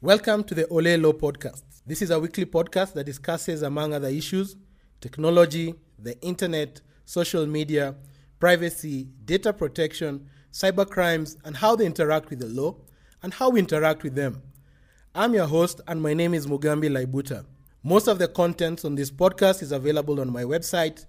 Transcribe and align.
Welcome 0.00 0.44
to 0.44 0.54
the 0.54 0.68
Ole 0.68 0.96
Law 0.96 1.10
Podcast. 1.12 1.64
This 1.84 2.02
is 2.02 2.10
a 2.10 2.20
weekly 2.20 2.44
podcast 2.44 2.92
that 2.92 3.02
discusses, 3.02 3.62
among 3.62 3.92
other 3.92 4.06
issues, 4.06 4.54
technology, 5.00 5.74
the 5.98 6.16
internet, 6.22 6.80
social 7.04 7.44
media, 7.48 7.96
privacy, 8.38 9.08
data 9.24 9.52
protection, 9.52 10.28
cyber 10.52 10.88
crimes, 10.88 11.36
and 11.44 11.56
how 11.56 11.74
they 11.74 11.84
interact 11.84 12.30
with 12.30 12.38
the 12.38 12.46
law 12.46 12.76
and 13.24 13.34
how 13.34 13.50
we 13.50 13.58
interact 13.58 14.04
with 14.04 14.14
them. 14.14 14.40
I'm 15.16 15.34
your 15.34 15.48
host, 15.48 15.80
and 15.88 16.00
my 16.00 16.14
name 16.14 16.32
is 16.32 16.46
Mugambi 16.46 16.88
Laibuta. 16.88 17.44
Most 17.82 18.06
of 18.06 18.20
the 18.20 18.28
contents 18.28 18.84
on 18.84 18.94
this 18.94 19.10
podcast 19.10 19.64
is 19.64 19.72
available 19.72 20.20
on 20.20 20.32
my 20.32 20.44
website, 20.44 21.06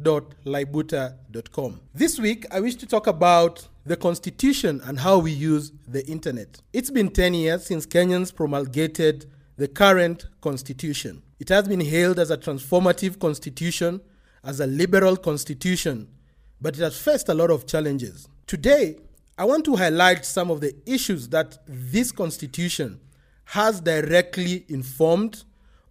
www.laibuta.com. 0.00 1.80
This 1.94 2.18
week, 2.18 2.46
I 2.50 2.60
wish 2.60 2.76
to 2.76 2.86
talk 2.86 3.06
about 3.06 3.68
the 3.84 3.96
Constitution 3.96 4.80
and 4.84 5.00
how 5.00 5.18
we 5.18 5.32
use 5.32 5.72
the 5.86 6.06
internet. 6.06 6.60
It's 6.72 6.90
been 6.90 7.10
10 7.10 7.34
years 7.34 7.66
since 7.66 7.86
Kenyans 7.86 8.34
promulgated 8.34 9.26
the 9.56 9.68
current 9.68 10.26
Constitution. 10.40 11.22
It 11.38 11.48
has 11.48 11.68
been 11.68 11.80
hailed 11.80 12.18
as 12.18 12.30
a 12.30 12.36
transformative 12.36 13.18
constitution, 13.18 14.00
as 14.44 14.60
a 14.60 14.66
liberal 14.66 15.16
constitution, 15.16 16.08
but 16.60 16.76
it 16.76 16.80
has 16.80 16.96
faced 16.96 17.28
a 17.28 17.34
lot 17.34 17.50
of 17.50 17.66
challenges. 17.66 18.28
Today, 18.46 18.96
I 19.36 19.44
want 19.44 19.64
to 19.64 19.76
highlight 19.76 20.24
some 20.24 20.50
of 20.50 20.60
the 20.60 20.74
issues 20.86 21.28
that 21.28 21.58
this 21.66 22.12
constitution 22.12 23.00
has 23.46 23.80
directly 23.80 24.64
informed 24.68 25.42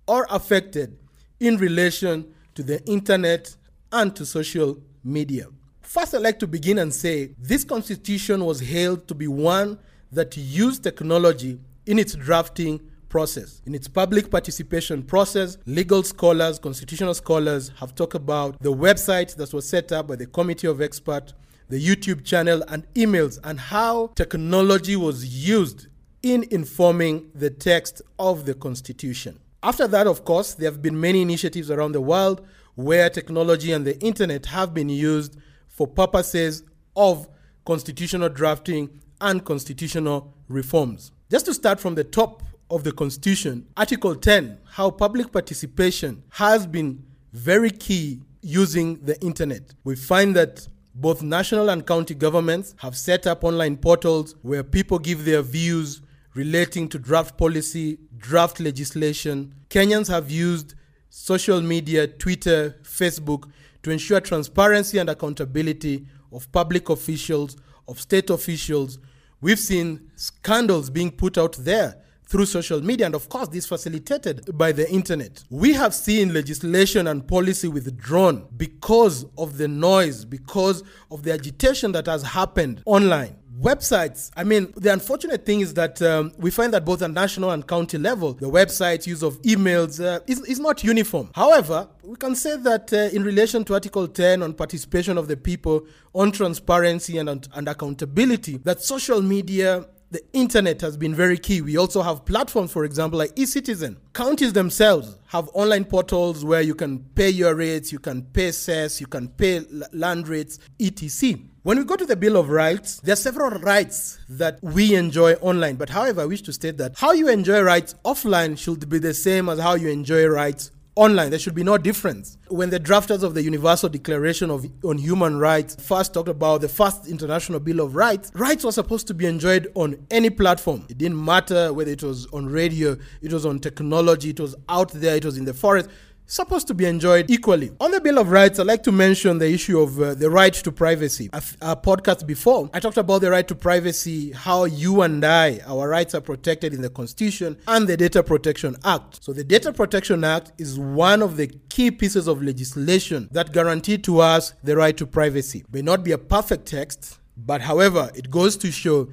or 0.08 0.26
affected 0.30 0.98
in 1.40 1.58
relation 1.58 2.34
to 2.56 2.64
the 2.64 2.84
internet 2.86 3.56
and 3.92 4.16
to 4.16 4.26
social 4.26 4.78
media. 5.04 5.48
First, 5.82 6.16
I'd 6.16 6.22
like 6.22 6.40
to 6.40 6.48
begin 6.48 6.78
and 6.78 6.94
say 6.94 7.36
this 7.38 7.64
constitution 7.64 8.46
was 8.46 8.60
hailed 8.60 9.08
to 9.08 9.16
be 9.16 9.28
one 9.28 9.78
that 10.12 10.38
used 10.38 10.84
technology 10.84 11.60
in 11.86 12.00
its 12.00 12.14
drafting 12.14 12.80
process. 13.10 13.62
In 13.66 13.76
its 13.76 13.88
public 13.88 14.32
participation 14.32 15.04
process, 15.04 15.58
legal 15.66 16.02
scholars, 16.04 16.60
constitutional 16.60 17.14
scholars 17.14 17.72
have 17.78 17.94
talked 17.94 18.16
about 18.16 18.58
the 18.62 18.72
website 18.72 19.36
that 19.36 19.54
was 19.54 19.68
set 19.68 19.92
up 19.92 20.08
by 20.08 20.16
the 20.16 20.28
committee 20.28 20.68
of 20.68 20.82
experts, 20.82 21.34
the 21.68 21.86
YouTube 21.86 22.24
channel, 22.24 22.64
and 22.70 22.86
emails, 22.94 23.40
and 23.44 23.60
how 23.60 24.08
technology 24.16 24.96
was 24.96 25.26
used 25.26 25.88
in 26.24 26.46
informing 26.52 27.30
the 27.36 27.50
text 27.50 28.02
of 28.18 28.46
the 28.46 28.54
Constitution. 28.54 29.38
After 29.64 29.88
that, 29.88 30.08
of 30.08 30.24
course, 30.24 30.54
there 30.54 30.72
have 30.72 30.82
been 30.82 31.00
many 31.00 31.22
initiatives 31.22 31.70
around 31.70 31.92
the 31.92 32.02
world 32.02 32.46
where 32.76 33.10
technology 33.10 33.72
and 33.72 33.86
the 33.86 34.00
internet 34.00 34.46
have 34.48 34.74
been 34.74 34.90
used 34.90 35.38
for 35.68 35.88
purposes 35.88 36.64
of 36.96 37.28
constitutional 37.66 38.30
drafting 38.30 38.90
and 39.20 39.46
constitutional 39.46 40.34
reforms. 40.48 41.12
Just 41.30 41.46
to 41.46 41.54
start 41.54 41.80
from 41.80 41.96
the 41.96 42.04
top 42.04 42.44
of 42.70 42.84
the 42.84 42.92
Constitution, 42.92 43.68
Article 43.78 44.16
10, 44.16 44.58
how 44.66 44.90
public 44.90 45.32
participation 45.32 46.24
has 46.30 46.66
been 46.66 47.04
very 47.34 47.70
key 47.70 48.22
using 48.42 48.96
the 49.04 49.20
internet. 49.22 49.74
We 49.84 49.96
find 49.96 50.36
that 50.36 50.68
both 50.96 51.22
national 51.22 51.70
and 51.70 51.86
county 51.86 52.14
governments 52.14 52.76
have 52.78 52.98
set 52.98 53.28
up 53.28 53.44
online 53.44 53.78
portals 53.78 54.36
where 54.42 54.64
people 54.64 55.00
give 55.00 55.24
their 55.26 55.42
views 55.42 56.02
relating 56.34 56.88
to 56.90 57.00
draft 57.00 57.38
policy, 57.38 57.98
draft 58.18 58.60
legislation. 58.60 59.54
Kenyans 59.70 60.08
have 60.08 60.32
used 60.32 60.76
social 61.12 61.62
media, 61.62 62.08
Twitter, 62.08 62.78
Facebook 62.84 63.52
to 63.84 63.92
ensure 63.92 64.22
transparency 64.22 64.98
and 64.98 65.10
accountability 65.10 66.08
of 66.32 66.50
public 66.54 66.88
officials, 66.90 67.58
of 67.88 68.00
state 68.00 68.30
officials. 68.30 68.98
We've 69.42 69.60
seen 69.60 70.10
scandals 70.16 70.90
being 70.90 71.12
put 71.12 71.38
out 71.38 71.58
there 71.60 71.98
through 72.32 72.46
social 72.46 72.82
media, 72.82 73.06
and 73.06 73.14
of 73.14 73.28
course, 73.28 73.50
this 73.50 73.66
facilitated 73.68 74.58
by 74.58 74.72
the 74.72 74.90
internet. 74.90 75.44
We 75.50 75.74
have 75.74 75.94
seen 75.94 76.34
legislation 76.34 77.08
and 77.08 77.28
policy 77.28 77.68
withdrawn 77.68 78.48
because 78.56 79.26
of 79.38 79.58
the 79.58 79.68
noise, 79.68 80.24
because 80.24 80.82
of 81.12 81.24
the 81.24 81.34
agitation 81.34 81.92
that 81.92 82.06
has 82.06 82.24
happened 82.24 82.84
online 82.86 83.36
websites 83.60 84.32
i 84.36 84.44
mean 84.44 84.74
the 84.76 84.92
unfortunate 84.92 85.46
thing 85.46 85.60
is 85.60 85.76
that 85.76 86.02
um, 86.02 86.32
we 86.38 86.50
find 86.50 86.74
that 86.74 86.84
both 86.84 87.02
at 87.04 87.12
national 87.12 87.52
and 87.52 87.68
county 87.68 87.96
level 87.98 88.34
the 88.34 88.50
website 88.50 89.06
use 89.06 89.22
of 89.22 89.40
emails 89.44 90.04
uh, 90.04 90.20
is, 90.26 90.40
is 90.48 90.60
not 90.60 90.84
uniform 90.84 91.30
however 91.36 91.88
we 92.04 92.16
can 92.16 92.34
say 92.34 92.58
that 92.58 92.92
uh, 92.92 93.16
in 93.16 93.24
relation 93.24 93.64
to 93.64 93.76
article 93.76 94.08
10 94.08 94.42
on 94.42 94.54
participation 94.54 95.16
of 95.16 95.28
the 95.28 95.38
people 95.38 95.86
on 96.16 96.32
transparency 96.32 97.20
and, 97.20 97.30
and 97.54 97.68
accountability 97.68 98.58
that 98.64 98.82
social 98.82 99.22
media 99.22 99.86
the 100.12 100.22
internet 100.34 100.82
has 100.82 100.98
been 100.98 101.16
very 101.16 101.38
key. 101.38 101.62
We 101.62 101.78
also 101.78 102.02
have 102.02 102.26
platforms, 102.26 102.72
for 102.72 102.84
example, 102.84 103.18
like 103.18 103.34
eCitizen. 103.36 103.96
Counties 104.14 104.52
themselves 104.52 105.18
have 105.28 105.50
online 105.54 105.86
portals 105.86 106.44
where 106.44 106.62
you 106.62 106.76
can 106.76 107.00
pay 107.16 107.30
your 107.30 107.56
rates, 107.56 107.94
you 107.94 108.00
can 108.00 108.24
pay 108.24 108.52
cess, 108.52 109.00
you 109.00 109.08
can 109.08 109.30
pay 109.30 109.62
land 109.94 110.28
rates, 110.28 110.60
etc. 110.80 111.40
When 111.64 111.78
we 111.78 111.86
go 111.86 111.96
to 111.96 112.06
the 112.06 112.16
Bill 112.16 112.36
of 112.38 112.50
Rights, 112.50 113.00
there 113.00 113.14
are 113.14 113.16
several 113.16 113.52
rights 113.62 114.20
that 114.28 114.60
we 114.62 114.96
enjoy 114.96 115.34
online. 115.36 115.76
But 115.76 115.90
however, 115.90 116.22
I 116.22 116.26
wish 116.26 116.42
to 116.44 116.54
state 116.54 116.78
that 116.78 116.98
how 116.98 117.14
you 117.14 117.30
enjoy 117.30 117.62
rights 117.62 117.96
offline 118.04 118.58
should 118.58 118.90
be 118.90 119.00
the 119.00 119.14
same 119.14 119.48
as 119.48 119.60
how 119.60 119.76
you 119.76 119.88
enjoy 119.88 120.26
rights 120.26 120.72
online. 121.02 121.32
There 121.32 121.40
should 121.40 121.56
be 121.56 121.64
no 121.64 121.80
difference. 121.80 122.38
When 122.50 122.70
the 122.70 122.80
drafters 122.80 123.24
of 123.24 123.34
the 123.34 123.42
Universal 123.42 123.90
Declaration 123.90 124.52
of, 124.52 124.68
on 124.84 125.00
Human 125.00 125.40
Rights 125.40 125.76
first 125.76 126.14
talked 126.14 126.30
about 126.30 126.62
the 126.62 126.70
first 126.70 127.08
International 127.08 127.60
Bill 127.60 127.80
of 127.80 127.96
Rights, 127.96 128.32
rights 128.36 128.64
were 128.64 128.72
supposed 128.72 129.08
to 129.08 129.16
be 129.16 129.26
enjoyed 129.26 129.72
on 129.74 129.98
any 130.12 130.30
platform. 130.30 130.86
It 130.90 131.00
didn't 131.00 131.24
matter 131.26 131.74
whether 131.74 131.90
it 131.90 132.04
was 132.04 132.28
on 132.28 132.46
radio, 132.46 132.96
it 133.24 133.34
was 133.34 133.48
on 133.48 133.58
technology, 133.58 134.30
it 134.30 134.40
was 134.40 134.56
out 134.70 134.92
there, 134.92 135.16
it 135.16 135.26
was 135.26 135.40
in 135.40 135.46
the 135.46 135.56
forest 135.56 135.90
supposed 136.26 136.68
to 136.68 136.74
be 136.74 136.86
enjoyed 136.86 137.30
equally. 137.30 137.72
On 137.80 137.92
the 137.92 138.00
Bill 138.00 138.18
of 138.18 138.30
Rights, 138.30 138.60
I'd 138.60 138.68
like 138.68 138.84
to 138.84 138.92
mention 138.92 139.38
the 139.38 139.52
issue 139.52 139.80
of 139.80 140.02
uh, 140.02 140.14
the 140.14 140.30
right 140.30 140.54
to 140.54 140.72
privacy. 140.72 141.30
A, 141.34 141.76
podcast 141.76 142.26
before, 142.26 142.70
I 142.74 142.80
talked 142.80 142.98
about 142.98 143.22
the 143.22 143.32
right 143.32 143.48
to 143.48 143.56
privacy, 143.56 144.32
how 144.32 144.66
you 144.66 145.02
and 145.02 145.24
I, 145.26 145.60
our 145.66 145.90
rights 145.90 146.16
are 146.16 146.22
protected 146.22 146.74
in 146.74 146.82
the 146.82 146.90
Constitution 146.90 147.58
and 147.68 147.88
the 147.88 147.98
Data 147.98 148.24
Protection 148.24 148.76
Act. 148.84 149.24
So, 149.24 149.34
the 149.34 149.44
Data 149.44 149.74
Protection 149.74 150.24
Act 150.24 150.54
is 150.58 150.80
one 150.80 151.22
of 151.22 151.38
the 151.38 151.48
key 151.70 151.92
pieces 151.92 152.28
of 152.28 152.42
legislation 152.42 153.28
that 153.32 153.52
guarantee 153.52 153.98
to 154.00 154.20
us 154.20 154.54
the 154.64 154.76
right 154.78 154.96
to 154.98 155.06
privacy. 155.06 155.66
May 155.72 155.82
not 155.82 156.04
be 156.04 156.12
a 156.12 156.18
perfect 156.18 156.66
text, 156.66 157.20
but 157.38 157.62
however, 157.62 158.12
it 158.16 158.30
goes 158.30 158.56
to 158.58 158.72
show 158.72 159.10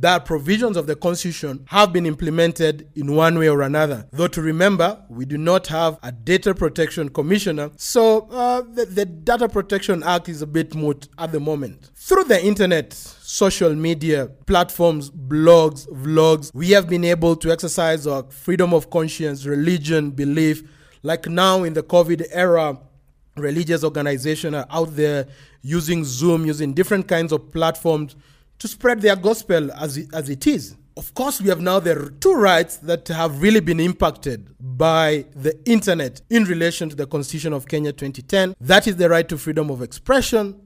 that 0.00 0.24
provisions 0.24 0.76
of 0.76 0.86
the 0.86 0.96
Constitution 0.96 1.64
have 1.68 1.92
been 1.92 2.06
implemented 2.06 2.88
in 2.94 3.14
one 3.14 3.38
way 3.38 3.48
or 3.48 3.62
another. 3.62 4.06
Though 4.12 4.28
to 4.28 4.40
remember, 4.40 5.02
we 5.08 5.24
do 5.26 5.36
not 5.36 5.66
have 5.66 5.98
a 6.02 6.10
data 6.10 6.54
protection 6.54 7.10
commissioner, 7.10 7.70
so 7.76 8.28
uh, 8.30 8.62
the, 8.62 8.86
the 8.86 9.04
Data 9.04 9.48
Protection 9.48 10.02
Act 10.02 10.28
is 10.28 10.40
a 10.40 10.46
bit 10.46 10.74
moot 10.74 11.08
at 11.18 11.32
the 11.32 11.40
moment. 11.40 11.90
Through 11.94 12.24
the 12.24 12.44
internet, 12.44 12.92
social 12.94 13.74
media 13.74 14.28
platforms, 14.46 15.10
blogs, 15.10 15.86
vlogs, 15.88 16.54
we 16.54 16.70
have 16.70 16.88
been 16.88 17.04
able 17.04 17.36
to 17.36 17.52
exercise 17.52 18.06
our 18.06 18.22
freedom 18.30 18.72
of 18.72 18.88
conscience, 18.90 19.44
religion, 19.44 20.10
belief. 20.10 20.62
Like 21.02 21.28
now 21.28 21.64
in 21.64 21.74
the 21.74 21.82
COVID 21.82 22.26
era, 22.30 22.78
religious 23.36 23.84
organizations 23.84 24.54
are 24.54 24.66
out 24.70 24.94
there 24.96 25.26
using 25.62 26.04
Zoom, 26.04 26.46
using 26.46 26.72
different 26.72 27.08
kinds 27.08 27.32
of 27.32 27.52
platforms 27.52 28.16
to 28.62 28.68
spread 28.68 29.00
their 29.00 29.16
gospel 29.16 29.72
as 29.72 29.96
it, 29.96 30.08
as 30.14 30.30
it 30.30 30.46
is. 30.46 30.76
Of 30.96 31.14
course, 31.14 31.40
we 31.40 31.48
have 31.48 31.60
now 31.60 31.80
the 31.80 32.14
two 32.20 32.34
rights 32.34 32.76
that 32.76 33.08
have 33.08 33.42
really 33.42 33.58
been 33.58 33.80
impacted 33.80 34.54
by 34.60 35.24
the 35.34 35.58
internet 35.68 36.22
in 36.30 36.44
relation 36.44 36.88
to 36.88 36.94
the 36.94 37.08
Constitution 37.08 37.52
of 37.52 37.66
Kenya 37.66 37.92
2010. 37.92 38.54
That 38.60 38.86
is 38.86 38.94
the 38.94 39.08
right 39.08 39.28
to 39.28 39.36
freedom 39.36 39.68
of 39.68 39.82
expression 39.82 40.60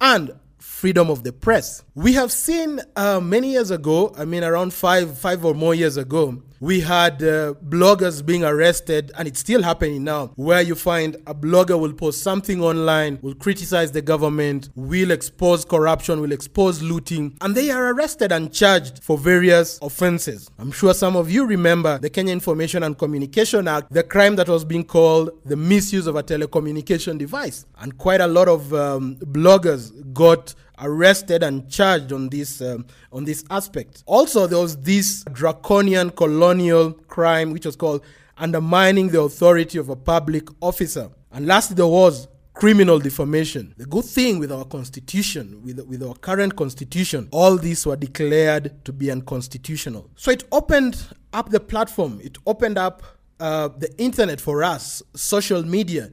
and 0.00 0.30
freedom 0.58 1.10
of 1.10 1.24
the 1.24 1.32
press. 1.32 1.82
We 1.96 2.12
have 2.12 2.30
seen 2.30 2.80
uh, 2.94 3.18
many 3.18 3.50
years 3.50 3.72
ago, 3.72 4.14
I 4.16 4.24
mean, 4.24 4.44
around 4.44 4.72
five, 4.72 5.18
five 5.18 5.44
or 5.44 5.52
more 5.52 5.74
years 5.74 5.96
ago, 5.96 6.40
we 6.62 6.78
had 6.78 7.14
uh, 7.24 7.54
bloggers 7.68 8.24
being 8.24 8.44
arrested, 8.44 9.10
and 9.18 9.26
it's 9.26 9.40
still 9.40 9.64
happening 9.64 10.04
now, 10.04 10.28
where 10.36 10.62
you 10.62 10.76
find 10.76 11.16
a 11.26 11.34
blogger 11.34 11.78
will 11.78 11.92
post 11.92 12.22
something 12.22 12.62
online, 12.62 13.18
will 13.20 13.34
criticize 13.34 13.90
the 13.90 14.00
government, 14.00 14.68
will 14.76 15.10
expose 15.10 15.64
corruption, 15.64 16.20
will 16.20 16.30
expose 16.30 16.80
looting, 16.80 17.36
and 17.40 17.56
they 17.56 17.72
are 17.72 17.92
arrested 17.92 18.30
and 18.30 18.54
charged 18.54 19.02
for 19.02 19.18
various 19.18 19.80
offenses. 19.82 20.48
I'm 20.56 20.70
sure 20.70 20.94
some 20.94 21.16
of 21.16 21.32
you 21.32 21.46
remember 21.46 21.98
the 21.98 22.08
Kenya 22.08 22.32
Information 22.32 22.84
and 22.84 22.96
Communication 22.96 23.66
Act, 23.66 23.92
the 23.92 24.04
crime 24.04 24.36
that 24.36 24.48
was 24.48 24.64
being 24.64 24.84
called 24.84 25.30
the 25.44 25.56
misuse 25.56 26.06
of 26.06 26.14
a 26.14 26.22
telecommunication 26.22 27.18
device. 27.18 27.66
And 27.80 27.98
quite 27.98 28.20
a 28.20 28.28
lot 28.28 28.46
of 28.46 28.72
um, 28.72 29.16
bloggers 29.16 29.90
got 30.14 30.54
arrested 30.78 31.42
and 31.42 31.68
charged 31.70 32.12
on 32.12 32.28
this 32.28 32.60
um, 32.60 32.86
on 33.12 33.24
this 33.24 33.44
aspect. 33.50 34.02
Also, 34.06 34.46
there 34.46 34.58
was 34.58 34.76
this 34.76 35.24
draconian 35.32 36.10
colonial 36.10 36.92
crime 36.92 37.52
which 37.52 37.66
was 37.66 37.76
called 37.76 38.02
undermining 38.38 39.08
the 39.08 39.20
authority 39.20 39.78
of 39.78 39.88
a 39.88 39.96
public 39.96 40.48
officer. 40.60 41.10
And 41.30 41.46
lastly, 41.46 41.76
there 41.76 41.86
was 41.86 42.28
criminal 42.54 42.98
defamation. 42.98 43.74
The 43.78 43.86
good 43.86 44.04
thing 44.04 44.38
with 44.38 44.52
our 44.52 44.64
constitution, 44.64 45.62
with, 45.64 45.80
with 45.86 46.02
our 46.02 46.14
current 46.14 46.56
constitution, 46.56 47.28
all 47.30 47.56
these 47.56 47.86
were 47.86 47.96
declared 47.96 48.84
to 48.84 48.92
be 48.92 49.10
unconstitutional. 49.10 50.10
So 50.16 50.30
it 50.30 50.44
opened 50.52 51.02
up 51.32 51.50
the 51.50 51.60
platform, 51.60 52.20
it 52.22 52.36
opened 52.46 52.78
up 52.78 53.02
uh, 53.40 53.68
the 53.68 53.92
internet 53.98 54.40
for 54.40 54.62
us, 54.62 55.02
social 55.14 55.64
media, 55.64 56.10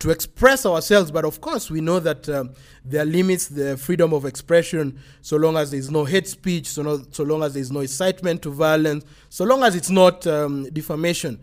to 0.00 0.10
express 0.10 0.66
ourselves. 0.66 1.10
But 1.10 1.24
of 1.24 1.40
course, 1.40 1.70
we 1.70 1.80
know 1.80 2.00
that 2.00 2.28
um, 2.28 2.52
there 2.84 3.04
limits 3.04 3.48
the 3.48 3.76
freedom 3.76 4.12
of 4.12 4.24
expression 4.24 4.98
so 5.22 5.36
long 5.36 5.56
as 5.56 5.70
there 5.70 5.78
is 5.78 5.90
no 5.90 6.04
hate 6.04 6.26
speech, 6.26 6.66
so, 6.66 6.82
no, 6.82 7.02
so 7.10 7.22
long 7.22 7.42
as 7.42 7.54
there 7.54 7.62
is 7.62 7.70
no 7.70 7.80
incitement 7.80 8.42
to 8.42 8.50
violence, 8.50 9.04
so 9.28 9.44
long 9.44 9.62
as 9.62 9.76
it's 9.76 9.90
not 9.90 10.26
um, 10.26 10.64
defamation. 10.72 11.40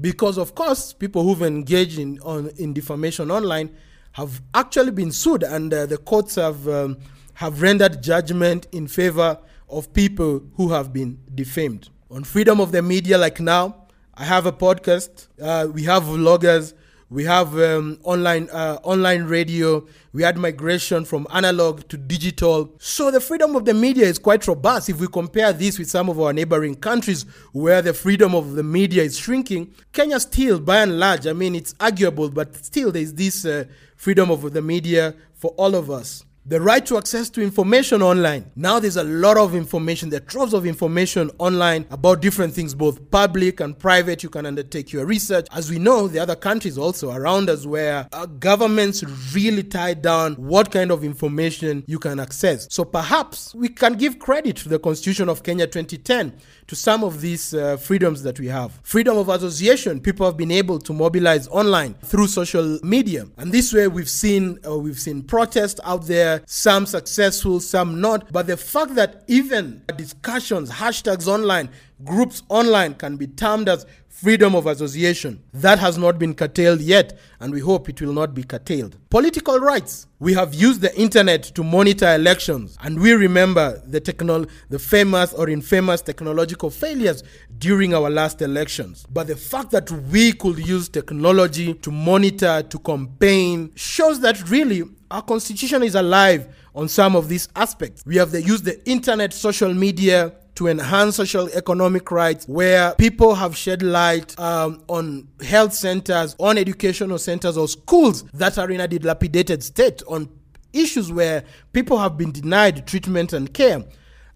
Because 0.00 0.38
of 0.38 0.54
course, 0.54 0.92
people 0.92 1.22
who've 1.22 1.42
engaged 1.42 1.98
in 1.98 2.18
on 2.20 2.50
in 2.58 2.74
defamation 2.74 3.30
online 3.30 3.74
have 4.12 4.42
actually 4.54 4.90
been 4.90 5.10
sued, 5.10 5.42
and 5.42 5.72
uh, 5.72 5.86
the 5.86 5.96
courts 5.96 6.34
have 6.34 6.68
um, 6.68 6.98
have 7.34 7.62
rendered 7.62 8.02
judgment 8.02 8.66
in 8.72 8.86
favor 8.86 9.38
of 9.70 9.92
people 9.94 10.42
who 10.56 10.68
have 10.68 10.92
been 10.92 11.18
defamed. 11.34 11.88
On 12.10 12.24
freedom 12.24 12.60
of 12.60 12.72
the 12.72 12.82
media, 12.82 13.16
like 13.16 13.40
now, 13.40 13.86
I 14.14 14.24
have 14.24 14.44
a 14.44 14.52
podcast. 14.52 15.28
Uh, 15.40 15.68
we 15.72 15.84
have 15.84 16.02
vloggers 16.04 16.74
we 17.08 17.24
have 17.24 17.56
um, 17.58 17.98
online 18.02 18.48
uh, 18.50 18.78
online 18.82 19.24
radio. 19.24 19.86
We 20.12 20.22
had 20.22 20.36
migration 20.36 21.04
from 21.04 21.26
analog 21.32 21.86
to 21.88 21.96
digital. 21.96 22.74
So 22.78 23.10
the 23.10 23.20
freedom 23.20 23.54
of 23.54 23.64
the 23.64 23.74
media 23.74 24.06
is 24.06 24.18
quite 24.18 24.46
robust. 24.48 24.88
If 24.88 25.00
we 25.00 25.06
compare 25.06 25.52
this 25.52 25.78
with 25.78 25.88
some 25.88 26.08
of 26.08 26.20
our 26.20 26.32
neighboring 26.32 26.74
countries 26.74 27.24
where 27.52 27.80
the 27.82 27.92
freedom 27.92 28.34
of 28.34 28.54
the 28.54 28.62
media 28.62 29.02
is 29.04 29.18
shrinking, 29.18 29.72
Kenya 29.92 30.18
still, 30.18 30.58
by 30.58 30.78
and 30.82 30.98
large, 30.98 31.26
I 31.26 31.32
mean, 31.32 31.54
it's 31.54 31.74
arguable, 31.78 32.28
but 32.30 32.56
still 32.64 32.90
there's 32.90 33.12
this 33.12 33.44
uh, 33.44 33.64
freedom 33.96 34.30
of 34.30 34.52
the 34.52 34.62
media 34.62 35.14
for 35.34 35.50
all 35.52 35.74
of 35.74 35.90
us 35.90 36.24
the 36.48 36.60
right 36.60 36.86
to 36.86 36.96
access 36.96 37.28
to 37.28 37.42
information 37.42 38.02
online. 38.02 38.48
Now 38.54 38.78
there's 38.78 38.96
a 38.96 39.02
lot 39.02 39.36
of 39.36 39.56
information, 39.56 40.10
there 40.10 40.20
are 40.20 40.24
troves 40.24 40.54
of 40.54 40.64
information 40.64 41.28
online 41.38 41.86
about 41.90 42.22
different 42.22 42.54
things, 42.54 42.72
both 42.72 43.10
public 43.10 43.58
and 43.58 43.76
private. 43.76 44.22
You 44.22 44.28
can 44.28 44.46
undertake 44.46 44.92
your 44.92 45.06
research. 45.06 45.48
As 45.52 45.70
we 45.70 45.80
know, 45.80 46.06
the 46.06 46.20
other 46.20 46.36
countries 46.36 46.78
also 46.78 47.10
around 47.10 47.50
us 47.50 47.66
where 47.66 48.08
governments 48.38 49.02
really 49.34 49.64
tie 49.64 49.94
down 49.94 50.34
what 50.34 50.70
kind 50.70 50.92
of 50.92 51.02
information 51.02 51.82
you 51.88 51.98
can 51.98 52.20
access. 52.20 52.68
So 52.70 52.84
perhaps 52.84 53.52
we 53.52 53.68
can 53.68 53.94
give 53.94 54.20
credit 54.20 54.56
to 54.58 54.68
the 54.68 54.78
Constitution 54.78 55.28
of 55.28 55.42
Kenya 55.42 55.66
2010 55.66 56.32
to 56.68 56.76
some 56.76 57.04
of 57.04 57.20
these 57.20 57.54
uh, 57.54 57.76
freedoms 57.76 58.22
that 58.22 58.38
we 58.40 58.46
have. 58.46 58.78
Freedom 58.82 59.16
of 59.16 59.28
association, 59.28 60.00
people 60.00 60.26
have 60.26 60.36
been 60.36 60.50
able 60.50 60.78
to 60.80 60.92
mobilize 60.92 61.48
online 61.48 61.94
through 62.04 62.26
social 62.26 62.78
media. 62.82 63.26
And 63.36 63.52
this 63.52 63.72
way 63.72 63.88
we've 63.88 64.08
seen 64.08 64.58
uh, 64.66 64.76
we've 64.76 64.98
seen 64.98 65.22
protests 65.22 65.80
out 65.84 66.06
there, 66.06 66.35
some 66.46 66.86
successful, 66.86 67.60
some 67.60 68.00
not. 68.00 68.32
But 68.32 68.46
the 68.46 68.56
fact 68.56 68.94
that 68.96 69.24
even 69.26 69.82
discussions, 69.96 70.70
hashtags 70.70 71.26
online, 71.26 71.70
groups 72.04 72.42
online 72.48 72.94
can 72.94 73.16
be 73.16 73.26
termed 73.26 73.68
as 73.68 73.86
freedom 74.16 74.54
of 74.54 74.66
association. 74.66 75.42
That 75.52 75.78
has 75.78 75.98
not 75.98 76.18
been 76.18 76.34
curtailed 76.34 76.80
yet, 76.80 77.18
and 77.38 77.52
we 77.52 77.60
hope 77.60 77.90
it 77.90 78.00
will 78.00 78.14
not 78.14 78.32
be 78.32 78.42
curtailed. 78.42 78.96
Political 79.10 79.58
rights. 79.58 80.06
We 80.18 80.32
have 80.32 80.54
used 80.54 80.80
the 80.80 80.98
internet 80.98 81.42
to 81.42 81.62
monitor 81.62 82.14
elections, 82.14 82.78
and 82.80 82.98
we 82.98 83.12
remember 83.12 83.82
the, 83.86 84.48
the 84.70 84.78
famous 84.78 85.34
or 85.34 85.50
infamous 85.50 86.00
technological 86.00 86.70
failures 86.70 87.22
during 87.58 87.92
our 87.92 88.08
last 88.08 88.40
elections. 88.40 89.04
But 89.12 89.26
the 89.26 89.36
fact 89.36 89.70
that 89.72 89.90
we 89.90 90.32
could 90.32 90.66
use 90.66 90.88
technology 90.88 91.74
to 91.74 91.90
monitor, 91.90 92.62
to 92.62 92.78
campaign, 92.78 93.72
shows 93.74 94.20
that 94.20 94.48
really 94.48 94.84
our 95.10 95.22
constitution 95.22 95.82
is 95.82 95.94
alive 95.94 96.54
on 96.74 96.88
some 96.88 97.16
of 97.16 97.28
these 97.28 97.48
aspects. 97.56 98.02
We 98.06 98.16
have 98.16 98.30
the, 98.30 98.42
used 98.42 98.64
the 98.64 98.84
internet, 98.88 99.32
social 99.32 99.72
media, 99.72 100.34
to 100.56 100.68
enhance 100.68 101.16
social 101.16 101.48
economic 101.50 102.10
rights 102.10 102.48
where 102.48 102.94
people 102.94 103.34
have 103.34 103.56
shed 103.56 103.82
light 103.82 104.38
um, 104.40 104.82
on 104.88 105.28
health 105.42 105.74
centers, 105.74 106.34
on 106.38 106.56
educational 106.56 107.18
centers 107.18 107.58
or 107.58 107.68
schools 107.68 108.24
that 108.32 108.56
are 108.58 108.70
in 108.70 108.80
a 108.80 108.88
dilapidated 108.88 109.62
state, 109.62 110.02
on 110.08 110.28
issues 110.72 111.12
where 111.12 111.44
people 111.72 111.98
have 111.98 112.16
been 112.16 112.32
denied 112.32 112.86
treatment 112.86 113.32
and 113.34 113.52
care. 113.52 113.84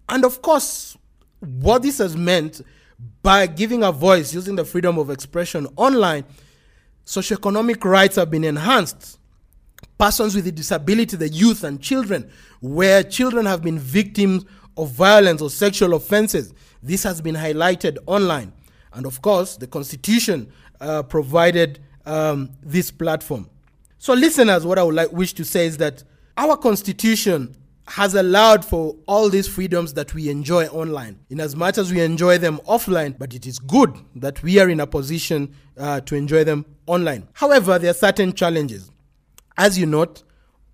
And 0.08 0.24
of 0.24 0.42
course, 0.42 0.96
what 1.40 1.82
this 1.82 1.98
has 1.98 2.16
meant 2.16 2.60
by 3.22 3.46
giving 3.46 3.82
a 3.82 3.92
voice 3.92 4.34
using 4.34 4.56
the 4.56 4.64
freedom 4.64 4.98
of 4.98 5.08
expression 5.08 5.66
online, 5.76 6.24
socioeconomic 7.06 7.82
rights 7.84 8.16
have 8.16 8.30
been 8.30 8.44
enhanced. 8.44 9.19
Persons 10.00 10.34
with 10.34 10.46
a 10.46 10.52
disability, 10.52 11.14
the 11.18 11.28
youth 11.28 11.62
and 11.62 11.78
children, 11.78 12.30
where 12.60 13.02
children 13.02 13.44
have 13.44 13.60
been 13.60 13.78
victims 13.78 14.46
of 14.78 14.90
violence 14.92 15.42
or 15.42 15.50
sexual 15.50 15.92
offenses. 15.92 16.54
This 16.82 17.02
has 17.02 17.20
been 17.20 17.34
highlighted 17.34 17.98
online. 18.06 18.54
And 18.94 19.04
of 19.04 19.20
course, 19.20 19.56
the 19.56 19.66
Constitution 19.66 20.50
uh, 20.80 21.02
provided 21.02 21.80
um, 22.06 22.48
this 22.62 22.90
platform. 22.90 23.50
So, 23.98 24.14
listeners, 24.14 24.64
what 24.64 24.78
I 24.78 24.84
would 24.84 24.94
like, 24.94 25.12
wish 25.12 25.34
to 25.34 25.44
say 25.44 25.66
is 25.66 25.76
that 25.76 26.02
our 26.38 26.56
Constitution 26.56 27.54
has 27.86 28.14
allowed 28.14 28.64
for 28.64 28.96
all 29.06 29.28
these 29.28 29.46
freedoms 29.46 29.92
that 29.92 30.14
we 30.14 30.30
enjoy 30.30 30.66
online, 30.68 31.18
in 31.28 31.40
as 31.40 31.54
much 31.54 31.76
as 31.76 31.92
we 31.92 32.00
enjoy 32.00 32.38
them 32.38 32.56
offline, 32.66 33.18
but 33.18 33.34
it 33.34 33.46
is 33.46 33.58
good 33.58 33.94
that 34.14 34.42
we 34.42 34.58
are 34.60 34.70
in 34.70 34.80
a 34.80 34.86
position 34.86 35.54
uh, 35.76 36.00
to 36.00 36.14
enjoy 36.14 36.42
them 36.42 36.64
online. 36.86 37.28
However, 37.34 37.78
there 37.78 37.90
are 37.90 37.94
certain 37.94 38.32
challenges. 38.32 38.89
As 39.60 39.78
you 39.78 39.84
note, 39.84 40.22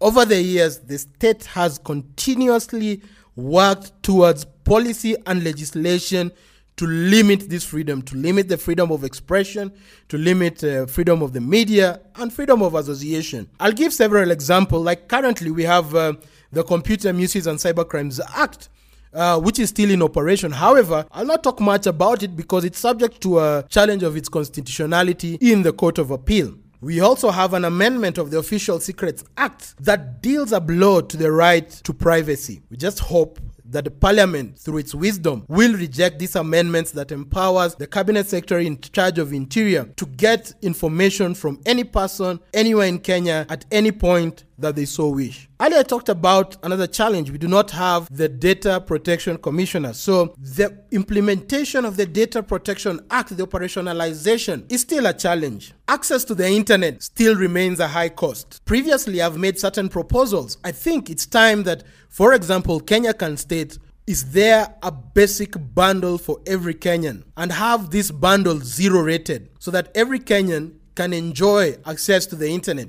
over 0.01 0.25
the 0.25 0.41
years, 0.41 0.79
the 0.79 0.97
state 0.97 1.47
has 1.47 1.77
continuously 1.77 3.03
worked 3.35 4.01
towards 4.01 4.45
policy 4.45 5.17
and 5.27 5.43
legislation 5.43 6.31
to 6.77 6.87
limit 6.87 7.51
this 7.51 7.65
freedom, 7.65 8.01
to 8.03 8.17
limit 8.17 8.47
the 8.47 8.57
freedom 8.57 8.93
of 8.93 9.03
expression, 9.03 9.73
to 10.09 10.17
limit 10.17 10.63
uh, 10.63 10.87
freedom 10.87 11.21
of 11.21 11.33
the 11.33 11.41
media, 11.41 12.01
and 12.15 12.33
freedom 12.33 12.63
of 12.63 12.77
association. 12.77 13.49
I'll 13.59 13.73
give 13.73 13.93
several 13.93 14.31
examples. 14.31 14.85
Like 14.85 15.09
currently, 15.09 15.51
we 15.51 15.65
have 15.65 15.93
uh, 15.93 16.13
the 16.53 16.63
Computer 16.63 17.13
Misuse 17.13 17.49
and 17.49 17.59
Cybercrimes 17.59 18.21
Act. 18.37 18.69
Uh, 19.13 19.41
which 19.41 19.59
is 19.59 19.71
still 19.71 19.91
in 19.91 20.03
operation. 20.03 20.53
However, 20.53 21.07
I'll 21.11 21.25
not 21.25 21.43
talk 21.43 21.59
much 21.59 21.87
about 21.87 22.23
it 22.23 22.37
because 22.37 22.67
it's 22.67 22.79
subject 22.79 23.23
to 23.23 23.39
a 23.39 23.65
challenge 23.71 24.03
of 24.03 24.15
its 24.15 24.29
constitutionality 24.29 25.39
in 25.41 25.63
the 25.63 25.73
Court 25.73 25.97
of 25.97 26.11
Appeal. 26.11 26.53
We 26.87 27.01
also 27.01 27.33
have 27.33 27.53
an 27.53 27.65
amendment 27.65 28.17
of 28.17 28.31
the 28.31 28.39
Official 28.39 28.79
Secrets 28.79 29.25
Act 29.37 29.75
that 29.83 30.23
deals 30.23 30.53
a 30.53 30.61
blow 30.61 31.01
to 31.01 31.17
the 31.17 31.33
right 31.33 31.69
to 31.69 31.93
privacy. 31.93 32.63
We 32.71 32.77
just 32.77 33.01
hope 33.01 33.41
that 33.65 33.83
the 33.83 33.91
parliament, 33.91 34.57
through 34.57 34.79
its 34.79 34.95
wisdom, 34.95 35.45
will 35.49 35.73
reject 35.73 36.21
these 36.21 36.37
amendments 36.37 36.93
that 36.93 37.11
empowers 37.11 37.75
the 37.75 37.89
cabinet 37.89 38.29
secretary 38.29 38.69
in 38.69 38.81
charge 38.81 39.19
of 39.19 39.33
interior 39.33 39.87
to 39.97 40.07
get 40.07 40.53
information 40.63 41.35
from 41.35 41.61
any 41.67 41.83
person 41.83 42.39
anywhere 42.55 42.87
in 42.87 43.01
Kenya 43.01 43.47
at 43.49 43.65
any 43.73 43.91
point 43.91 44.45
that 44.59 44.77
they 44.77 44.85
so 44.85 45.09
wish. 45.09 45.49
Earlier, 45.61 45.81
I 45.81 45.83
talked 45.83 46.09
about 46.09 46.57
another 46.63 46.87
challenge. 46.87 47.31
We 47.31 47.39
do 47.39 47.49
not 47.49 47.71
have 47.73 48.09
the 48.15 48.29
Data 48.29 48.81
Protection 48.81 49.39
Commissioner. 49.39 49.93
So, 49.93 50.35
the 50.39 50.79
implementation 50.91 51.85
of 51.85 51.97
the 51.97 52.07
Data 52.07 52.43
Protection 52.43 53.01
Act, 53.11 53.37
the 53.37 53.47
operationalization, 53.47 54.71
is 54.71 54.83
still 54.83 55.07
a 55.07 55.13
challenge. 55.13 55.73
Access 55.89 56.25
to 56.25 56.35
the 56.35 56.49
internet 56.49 57.03
still 57.03 57.37
remains 57.37 57.81
a 57.81 57.89
high 57.89 58.09
cost. 58.09 58.65
Previously, 58.65 59.23
I've 59.23 59.39
made 59.39 59.59
certain 59.59 59.89
proposals. 59.89 60.59
I 60.65 60.73
think 60.73 61.11
it's 61.11 61.27
time 61.27 61.63
that, 61.65 61.85
for 62.09 62.33
example, 62.35 62.81
Kenya 62.81 63.15
can 63.15 63.37
state 63.37 63.79
is 64.07 64.31
there 64.31 64.73
a 64.85 64.93
basic 64.93 65.55
bundle 65.75 66.17
for 66.17 66.39
every 66.47 66.75
Kenyan 66.75 67.25
and 67.37 67.51
have 67.51 67.91
this 67.91 68.13
bundle 68.13 68.61
zero 68.61 69.01
rated 69.01 69.51
so 69.59 69.73
that 69.73 69.91
every 69.97 70.21
Kenyan 70.21 70.75
can 70.95 71.13
enjoy 71.13 71.77
access 71.85 72.25
to 72.27 72.37
the 72.37 72.49
internet 72.49 72.89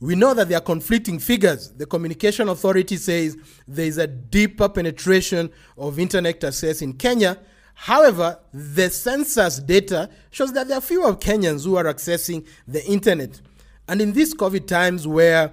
we 0.00 0.14
know 0.14 0.32
that 0.32 0.48
there 0.48 0.58
are 0.58 0.62
conflicting 0.62 1.18
figures. 1.18 1.70
The 1.70 1.86
Communication 1.86 2.48
Authority 2.48 2.96
says 2.96 3.36
there 3.68 3.84
is 3.84 3.98
a 3.98 4.06
deeper 4.06 4.68
penetration 4.68 5.50
of 5.76 5.98
internet 5.98 6.42
access 6.42 6.80
in 6.80 6.94
Kenya. 6.94 7.38
However, 7.74 8.38
the 8.52 8.88
census 8.88 9.58
data 9.58 10.08
shows 10.30 10.52
that 10.54 10.68
there 10.68 10.78
are 10.78 10.82
fewer 10.82 11.14
Kenyans 11.14 11.64
who 11.64 11.76
are 11.76 11.84
accessing 11.84 12.46
the 12.66 12.84
internet. 12.86 13.40
And 13.88 14.00
in 14.00 14.12
these 14.12 14.34
COVID 14.34 14.66
times 14.66 15.06
where 15.06 15.52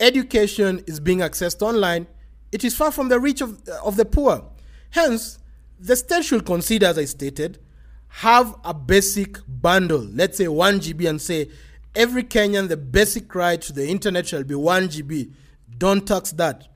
education 0.00 0.82
is 0.86 0.98
being 0.98 1.18
accessed 1.18 1.62
online, 1.62 2.08
it 2.50 2.64
is 2.64 2.76
far 2.76 2.90
from 2.90 3.08
the 3.08 3.20
reach 3.20 3.40
of, 3.40 3.68
of 3.84 3.96
the 3.96 4.04
poor. 4.04 4.44
Hence, 4.90 5.38
the 5.78 5.94
state 5.94 6.24
should 6.24 6.44
consider, 6.44 6.86
as 6.86 6.98
I 6.98 7.04
stated, 7.04 7.58
have 8.08 8.54
a 8.64 8.72
basic 8.72 9.38
bundle, 9.46 10.08
let's 10.12 10.38
say 10.38 10.48
1 10.48 10.80
GB, 10.80 11.08
and 11.08 11.20
say 11.20 11.50
every 11.96 12.22
Kenyan, 12.22 12.68
the 12.68 12.76
basic 12.76 13.34
right 13.34 13.60
to 13.62 13.72
the 13.72 13.88
internet 13.88 14.28
shall 14.28 14.44
be 14.44 14.54
1 14.54 14.88
GB. 14.88 15.32
Don't 15.76 16.06
tax 16.06 16.30
that. 16.32 16.68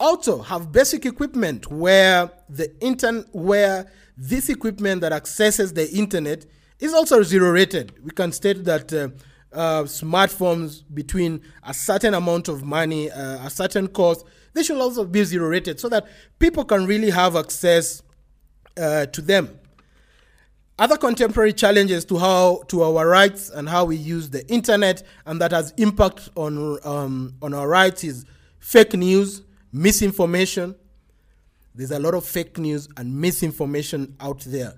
Also, 0.00 0.40
have 0.42 0.72
basic 0.72 1.04
equipment 1.04 1.70
where 1.70 2.30
the 2.48 2.74
intern 2.80 3.24
where 3.32 3.90
this 4.16 4.48
equipment 4.48 5.00
that 5.02 5.12
accesses 5.12 5.72
the 5.72 5.90
internet 5.92 6.46
is 6.80 6.92
also 6.94 7.22
zero 7.22 7.50
rated. 7.50 7.92
We 8.04 8.10
can 8.10 8.32
state 8.32 8.64
that 8.64 8.92
uh, 8.92 9.08
uh, 9.52 9.82
smartphones 9.84 10.82
between 10.92 11.40
a 11.62 11.72
certain 11.72 12.14
amount 12.14 12.48
of 12.48 12.64
money, 12.64 13.10
uh, 13.10 13.46
a 13.46 13.50
certain 13.50 13.88
cost. 13.88 14.24
They 14.52 14.62
should 14.62 14.78
also 14.78 15.04
be 15.04 15.22
zero 15.24 15.48
rated 15.48 15.78
so 15.80 15.88
that 15.90 16.06
people 16.38 16.64
can 16.64 16.86
really 16.86 17.10
have 17.10 17.36
access 17.36 18.02
uh, 18.76 19.06
to 19.06 19.22
them. 19.22 19.58
Other 20.76 20.96
contemporary 20.96 21.52
challenges 21.52 22.04
to 22.06 22.18
how 22.18 22.62
to 22.68 22.82
our 22.82 23.06
rights 23.06 23.48
and 23.48 23.68
how 23.68 23.84
we 23.84 23.96
use 23.96 24.30
the 24.30 24.46
internet 24.48 25.04
and 25.24 25.40
that 25.40 25.52
has 25.52 25.72
impact 25.76 26.30
on 26.34 26.78
um, 26.84 27.34
on 27.40 27.54
our 27.54 27.68
rights 27.68 28.02
is 28.02 28.24
fake 28.58 28.94
news, 28.94 29.42
misinformation. 29.72 30.74
There's 31.76 31.92
a 31.92 32.00
lot 32.00 32.14
of 32.14 32.24
fake 32.24 32.58
news 32.58 32.88
and 32.96 33.20
misinformation 33.20 34.16
out 34.18 34.40
there. 34.40 34.74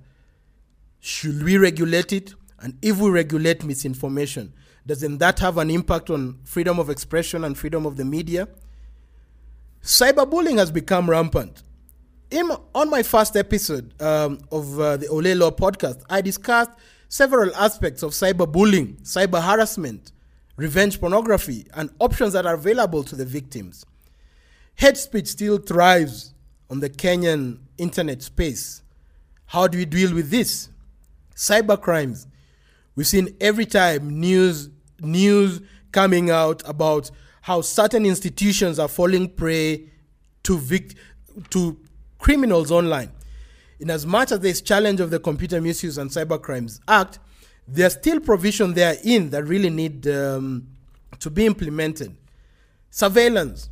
Should 1.01 1.43
we 1.43 1.57
regulate 1.57 2.13
it? 2.13 2.35
And 2.61 2.77
if 2.83 2.99
we 2.99 3.09
regulate 3.09 3.65
misinformation, 3.65 4.53
doesn't 4.87 5.19
that 5.19 5.39
have 5.39 5.57
an 5.57 5.71
impact 5.71 6.11
on 6.11 6.41
freedom 6.45 6.79
of 6.79 6.91
expression 6.91 7.45
and 7.45 7.57
freedom 7.57 7.87
of 7.87 7.97
the 7.97 8.05
media? 8.05 8.49
Cyberbullying 9.83 10.59
has 10.59 10.71
become 10.71 11.09
rampant. 11.09 11.63
In, 12.31 12.51
on 12.75 12.91
my 12.91 13.03
first 13.03 13.37
episode 13.37 14.01
um, 14.03 14.41
of 14.51 14.81
uh, 14.81 14.97
the 14.97 15.07
Ole 15.09 15.35
Law 15.37 15.51
podcast, 15.53 16.03
I 16.11 16.21
discussed 16.21 16.73
several 17.09 17.55
aspects 17.55 18.03
of 18.03 18.11
cyberbullying, 18.11 19.01
cyber 19.03 19.41
harassment, 19.41 20.11
revenge 20.57 21.01
pornography, 21.01 21.67
and 21.75 21.89
options 22.01 22.33
that 22.33 22.45
are 22.45 22.55
available 22.55 23.05
to 23.05 23.15
the 23.15 23.25
victims. 23.25 23.87
Hate 24.75 24.97
speech 24.97 25.29
still 25.29 25.59
thrives 25.59 26.35
on 26.69 26.81
the 26.81 26.91
Kenyan 26.91 27.61
internet 27.79 28.23
space. 28.23 28.83
How 29.47 29.69
do 29.69 29.79
we 29.79 29.85
deal 29.85 30.13
with 30.13 30.29
this? 30.31 30.69
Cyber 31.37 31.81
crimes. 31.81 32.27
We've 32.97 33.07
seen 33.07 33.37
every 33.41 33.67
time 33.67 34.19
news 34.21 34.71
news 35.01 35.61
coming 35.93 36.31
out 36.31 36.63
about 36.67 37.11
how 37.43 37.61
certain 37.61 38.05
institutions 38.05 38.79
are 38.79 38.89
falling 38.89 39.29
prey 39.29 39.91
to 40.43 40.59
vict- 40.59 40.95
to 41.51 41.79
criminals 42.19 42.71
online. 42.71 43.11
In 43.79 43.91
as 43.91 44.07
much 44.07 44.33
as 44.33 44.41
there's 44.41 44.61
challenge 44.61 45.01
of 45.01 45.11
the 45.11 45.19
Computer 45.19 45.61
Misuse 45.61 45.99
and 45.99 46.11
Cyber 46.11 46.41
Crimes 46.41 46.81
Act, 46.89 47.19
there's 47.69 47.95
still 47.95 48.21
provision 48.21 48.75
therein 48.75 49.31
that 49.31 49.45
really 49.45 49.71
need 49.71 50.07
um, 50.07 50.67
to 51.19 51.31
be 51.31 51.47
implemented. 51.47 52.17
Surveillance. 52.91 53.69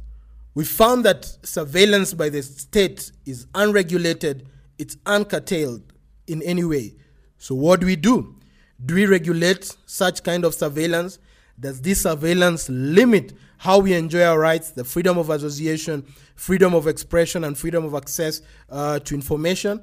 We 0.54 0.64
found 0.64 1.04
that 1.04 1.24
surveillance 1.42 2.14
by 2.14 2.28
the 2.28 2.42
state 2.42 3.10
is 3.26 3.46
unregulated, 3.54 4.46
it's 4.78 4.96
uncurtailed 5.06 5.82
in 6.26 6.42
any 6.42 6.64
way. 6.64 6.94
So, 7.38 7.54
what 7.54 7.80
do 7.80 7.86
we 7.86 7.96
do? 7.96 8.36
Do 8.84 8.94
we 8.94 9.06
regulate 9.06 9.76
such 9.86 10.22
kind 10.22 10.44
of 10.44 10.54
surveillance? 10.54 11.18
Does 11.58 11.80
this 11.80 12.02
surveillance 12.02 12.68
limit 12.68 13.32
how 13.64 13.78
we 13.78 13.94
enjoy 13.94 14.22
our 14.22 14.38
rights, 14.38 14.72
the 14.72 14.84
freedom 14.84 15.16
of 15.16 15.30
association, 15.30 16.04
freedom 16.36 16.74
of 16.74 16.86
expression, 16.86 17.44
and 17.44 17.56
freedom 17.56 17.82
of 17.86 17.94
access 17.94 18.42
uh, 18.68 18.98
to 18.98 19.14
information? 19.14 19.82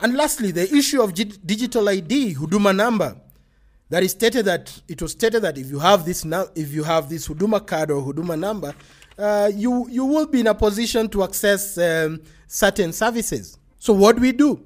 And 0.00 0.14
lastly, 0.14 0.50
the 0.50 0.62
issue 0.74 1.02
of 1.02 1.12
digital 1.12 1.86
ID, 1.90 2.36
Huduma 2.36 2.74
number. 2.74 3.14
That 3.90 4.02
is 4.02 4.12
stated 4.12 4.46
that 4.46 4.80
it 4.88 5.02
was 5.02 5.12
stated 5.12 5.42
that 5.42 5.58
if 5.58 5.68
you 5.68 5.78
have 5.78 6.06
this 6.06 6.24
now, 6.24 6.46
if 6.54 6.72
you 6.72 6.84
have 6.84 7.10
this 7.10 7.28
Huduma 7.28 7.66
card 7.66 7.90
or 7.90 8.02
Huduma 8.02 8.38
number, 8.38 8.74
uh, 9.18 9.50
you 9.54 9.86
you 9.90 10.06
will 10.06 10.26
be 10.26 10.40
in 10.40 10.46
a 10.46 10.54
position 10.54 11.06
to 11.10 11.22
access 11.22 11.76
um, 11.76 12.22
certain 12.46 12.94
services. 12.94 13.58
So 13.78 13.92
what 13.92 14.16
do 14.16 14.22
we 14.22 14.32
do? 14.32 14.58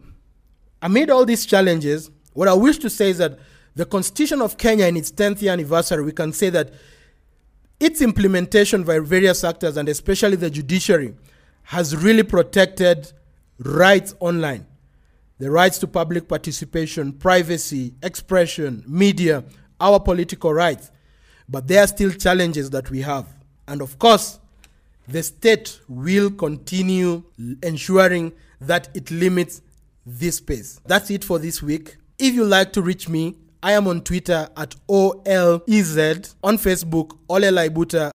Amid 0.80 1.10
all 1.10 1.24
these 1.24 1.44
challenges, 1.44 2.12
what 2.32 2.46
I 2.46 2.54
wish 2.54 2.78
to 2.78 2.88
say 2.88 3.10
is 3.10 3.18
that 3.18 3.40
the 3.74 3.86
Constitution 3.86 4.40
of 4.40 4.56
Kenya, 4.56 4.86
in 4.86 4.96
its 4.96 5.10
10th 5.10 5.42
year 5.42 5.52
anniversary, 5.52 6.04
we 6.04 6.12
can 6.12 6.32
say 6.32 6.48
that 6.50 6.72
its 7.80 8.00
implementation 8.00 8.84
by 8.84 8.98
various 9.00 9.42
actors 9.42 9.76
and 9.76 9.88
especially 9.88 10.36
the 10.36 10.50
judiciary 10.50 11.14
has 11.64 11.96
really 11.96 12.22
protected 12.22 13.12
rights 13.58 14.14
online 14.20 14.66
the 15.40 15.50
rights 15.50 15.78
to 15.78 15.86
public 15.86 16.28
participation, 16.28 17.14
privacy, 17.14 17.94
expression, 18.02 18.84
media, 18.86 19.42
our 19.80 19.98
political 19.98 20.52
rights. 20.52 20.90
But 21.48 21.66
there 21.66 21.82
are 21.82 21.86
still 21.86 22.12
challenges 22.12 22.68
that 22.70 22.90
we 22.90 23.00
have. 23.00 23.26
And 23.66 23.80
of 23.80 23.98
course, 23.98 24.38
the 25.08 25.22
state 25.22 25.80
will 25.88 26.30
continue 26.30 27.24
ensuring 27.62 28.34
that 28.60 28.90
it 28.94 29.10
limits 29.10 29.62
this 30.04 30.36
space. 30.36 30.78
That's 30.84 31.10
it 31.10 31.24
for 31.24 31.38
this 31.38 31.62
week. 31.62 31.96
If 32.18 32.34
you 32.34 32.44
like 32.44 32.74
to 32.74 32.82
reach 32.82 33.08
me, 33.08 33.36
I 33.62 33.72
am 33.72 33.86
on 33.88 34.00
Twitter 34.00 34.48
at 34.56 34.74
OLEZ, 34.88 36.34
on 36.42 36.56
Facebook, 36.56 37.18
Ole 37.28 37.50
Laibuta, 37.50 38.08